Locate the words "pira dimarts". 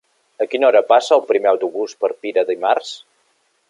2.25-3.01